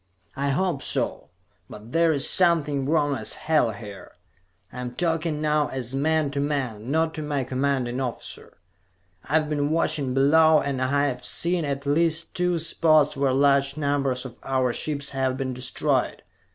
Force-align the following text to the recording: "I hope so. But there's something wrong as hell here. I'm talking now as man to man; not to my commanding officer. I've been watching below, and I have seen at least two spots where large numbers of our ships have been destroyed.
"I 0.35 0.49
hope 0.49 0.81
so. 0.81 1.29
But 1.69 1.91
there's 1.91 2.27
something 2.27 2.87
wrong 2.89 3.15
as 3.15 3.35
hell 3.35 3.69
here. 3.69 4.13
I'm 4.73 4.95
talking 4.95 5.41
now 5.41 5.67
as 5.67 5.93
man 5.93 6.31
to 6.31 6.39
man; 6.39 6.89
not 6.89 7.13
to 7.13 7.21
my 7.21 7.43
commanding 7.43 8.01
officer. 8.01 8.57
I've 9.29 9.47
been 9.47 9.69
watching 9.69 10.15
below, 10.15 10.59
and 10.59 10.81
I 10.81 11.05
have 11.05 11.23
seen 11.23 11.65
at 11.65 11.85
least 11.85 12.33
two 12.33 12.57
spots 12.57 13.15
where 13.15 13.31
large 13.31 13.77
numbers 13.77 14.25
of 14.25 14.39
our 14.41 14.73
ships 14.73 15.11
have 15.11 15.37
been 15.37 15.53
destroyed. 15.53 16.23